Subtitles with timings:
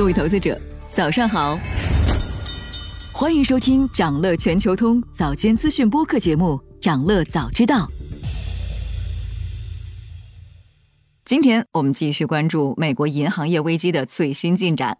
[0.00, 0.58] 各位投资者，
[0.94, 1.58] 早上好！
[3.12, 7.86] 欢迎收听长乐全球通早间资讯播客节目《长乐早知道》。
[11.26, 14.96] 今天我们继续关注美国银行业危机的最新进展。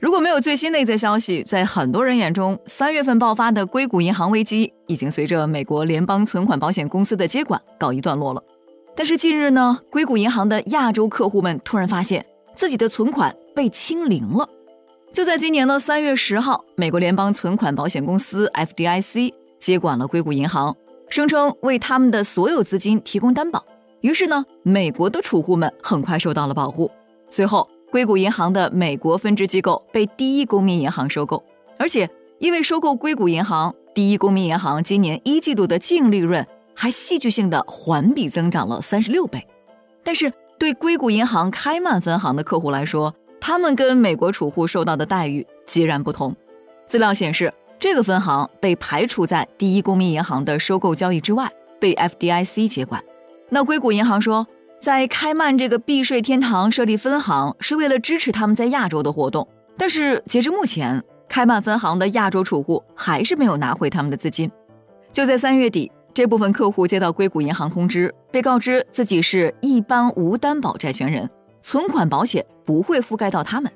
[0.00, 8.42] 如果没有最新的一则消息，在很多人眼中，三月份爆发的硅谷银行危机已经随着美国联邦存款保险公司的接管告一段落了。
[8.96, 14.48] 但是近日呢，硅谷银行的亚洲客户们突然发现自己的存款被清零了。
[15.12, 20.76] 就在今年的三月十号，美国联邦存款保险公司 FDIC 接管了硅谷银行，
[21.08, 23.64] 声称为他们的所有资金提供担保。
[24.00, 26.90] 于是呢，美国的储户们很快受到了保护。
[27.28, 27.68] 随后。
[27.90, 31.42] 硅谷银行的美国分支机构被第一公民银行收购，
[31.76, 39.44] 而且因为收购硅谷银行，第一公民银行今年一季度的净利润还戏剧性的环比增长了三十六倍。
[40.04, 46.34] 但是对硅谷银行开曼分行的客户来说，他们跟美国储户受到的待遇截然不同。
[46.88, 53.02] 资料显示，这个分行被排除在第一公民银行的收购交易之外，被 FDIC 接管。
[53.48, 54.46] 那硅谷银行说。
[54.80, 59.46] 在开曼这个避税天堂设立分行，是为了支持他们在亚洲的活动。
[59.76, 64.50] 但是截至目前，开曼分行的亚洲储户还是没有拿回他们的资金。
[65.12, 71.28] 就在三月底，这部分客户接到硅谷银行通知，被告知自己是一般无担保债权人，
[71.62, 73.70] 存款保险不会覆盖到他们。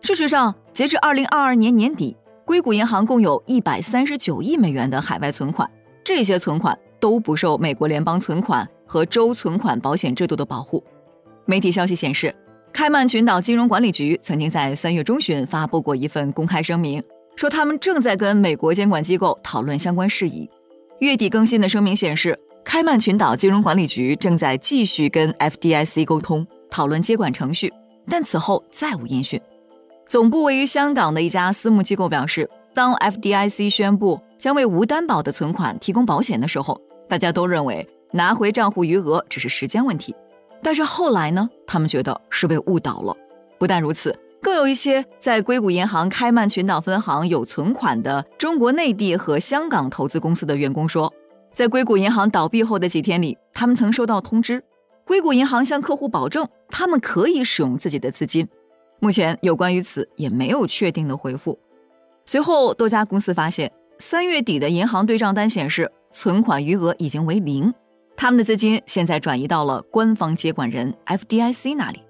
[0.00, 5.70] 事实上，截至二零二二年年底，硅谷银行共有一百三十九亿美元的海外存款，
[6.04, 8.68] 这些存款都不受美国联邦存款。
[8.90, 10.82] 和州存款保险制度的保护。
[11.44, 12.34] 媒体消息显示，
[12.72, 17.02] 开曼群岛金融管理局曾经在三月中旬发布过一份公开声明，
[17.36, 20.48] 说他们正在跟美国监管机构讨论相关事宜。
[21.00, 27.72] 月底更新的声明显示，开曼群岛金融管理局正在继续跟 FDIC 沟通，讨论接管程序，
[28.08, 29.40] 但此后再无音讯。
[30.06, 37.88] 总部位于香港的一家私募机构表示，当 FDIC 宣布将为无担保的存款提供保险的时候，大家都认为。
[38.10, 40.14] 拿回账户余额只是时间问题，
[40.62, 41.46] 但是后来呢？
[41.66, 43.14] 他们觉得是被误导了。
[43.58, 51.12] 不但如此，更有一些在硅谷银行开曼群岛分行有存款的中国内地和香港投资公司的员工说，
[51.52, 54.64] 在硅谷银行倒闭后的几天里，他们曾收到通知，
[55.08, 58.46] 硅谷银行向客户保证他们可以使用自己的资金。
[59.00, 61.58] 目前有关于此也没有确定的回复。
[62.26, 67.72] 随后，多家公司发现，三月底的银行对账单显示，存款余额已经为零。
[68.18, 72.02] 他们的资金现在转移到了官方接管人 FDIC 那里。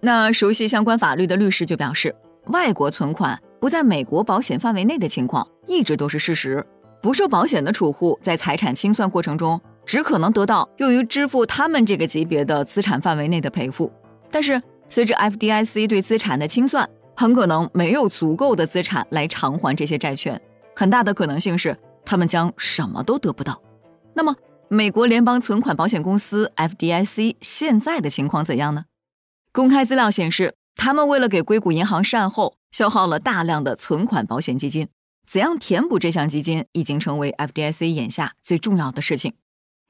[0.00, 2.14] 那熟悉相关法律的律师就表示，
[2.46, 6.64] 外国存款不在美国保险范围内的情况一直都是事实。
[7.02, 13.92] 不受保险的储户在财产清算过程中，只可能得到用于支付他们这个级别的资产范围内的赔付。
[14.30, 20.40] 但是，随着 FDIC 对资产的清算，很可能没有足够的资产来偿还这些债权。
[20.76, 23.60] 很大的可能性是，他们将什么都得不到。
[24.14, 24.36] 那么，
[24.68, 28.84] 美国联邦存款保险公司 FDIC 现在的情况怎样呢？
[29.52, 34.86] 公开资料显示，他们为了给硅谷银行善后，消耗了大量的存款保险基金。
[35.28, 39.34] 怎样填补这项基金，已经成为 FDIC 眼下最重要的事情。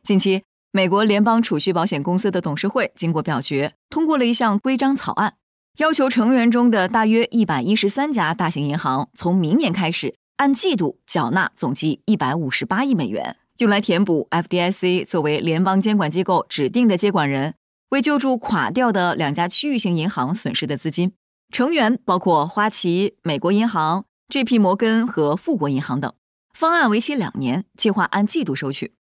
[0.03, 5.35] 近期，美国联邦储蓄保险公司的董事会经过表决，通过了一项规章草案，
[5.79, 13.37] 要求成员中的大约一百一十三家大型银行，从明年开始按季度缴纳总计一百五十八亿美元。
[13.59, 17.55] 用来填补 FDIC 作为联邦监管机构指定的接管人
[17.91, 21.13] 为救助垮掉的两家区域性银行损失的资金，
[21.53, 24.59] 成员包括花旗、美国银行、J.P.
[24.59, 26.13] 摩根和富国银行等。
[26.55, 28.95] 方案为期两年，计划按季度收取。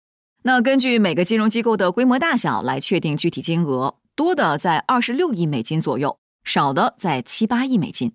[0.43, 8.13] 那根据每个金融机构的规模大小来确定具体金额，多的在二十六亿美金左右，少的在七八亿美金。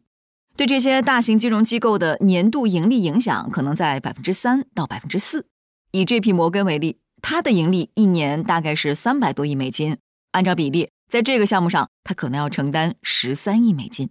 [0.56, 5.46] 对这些大型金融机构的年度盈利影响可能在百分之三到百分之四。
[5.90, 6.32] 以 J.P.
[6.32, 9.98] 摩根为例，它的盈利一年大概是三百多亿美金。
[10.32, 14.08] 按照比例，在这个项目上，它可能要承担十三亿美金。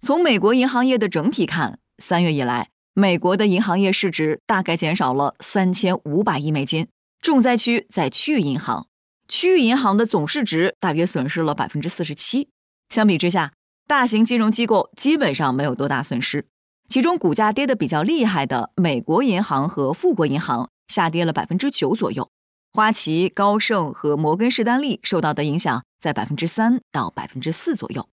[0.00, 6.88] 从美国银行业的整体看，三月以来，美国的银行业市值大概减少了三千五百亿美金。
[7.22, 8.86] 重灾区在区域银行，
[9.28, 12.48] 区域银行的总市值大约损失了百分之四十七。
[12.88, 13.52] 相比之下，
[13.86, 16.46] 大型金融机构基本上没有多大损失。
[16.88, 20.70] 其中股价跌得比较厉害的美国银行和富国银行。
[20.88, 22.28] 下跌了百分之九左右，
[22.72, 28.08] 花旗、高盛和摩根士丹利受到的影响在百分之三到百分之四左右。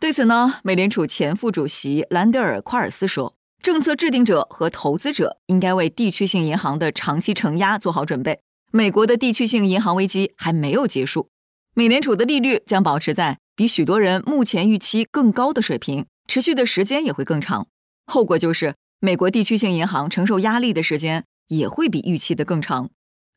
[0.00, 8.40] 对此呢，美联储前副主席兰德尔·夸尔斯说：“政策制定者和投资者应该为地区性银行的长期承压做好准备。
[8.76, 11.28] 美国的地区性银行危机还没有结束，
[11.74, 17.68] 美联储的利率将保持在比许多人目前预期更高的水平，持续的时间也会更长。
[18.06, 22.90] 后果就是美国地区性银行承受压力的时间也会比预期的更长。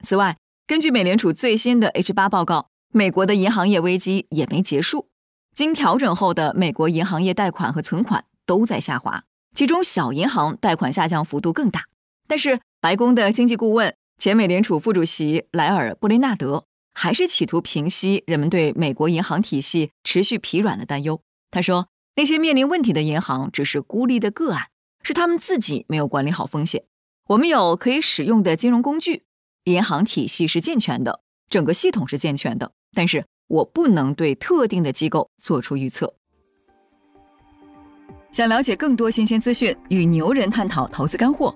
[0.03, 5.07] 此外，根据美联储最新的 H 八报告，美国的银行业危机也没结束。
[5.53, 9.23] 经调整后的美国银行业贷款和存款都在下滑，
[9.53, 11.83] 其中小银行贷款下降幅度更大。
[12.27, 16.65] 但是，白宫的经济顾问、前美联储副主席莱尔·布雷纳德
[16.95, 21.21] 还是企图平息人们对美国银行体系持续疲软的担忧。
[21.51, 24.69] 他说：“那些面临问题的银行只是孤立的个案，
[25.03, 26.85] 是他们自己没有管理好风险。
[27.27, 29.25] 我们有可以使用的金融工具，
[29.65, 32.71] 银行体系是健全的，整个系统是健全的。
[32.95, 36.15] 但是我不能对特定的机构做出预测。”
[38.33, 41.55] 想了解更多新鲜资讯，与牛人探讨投资干货。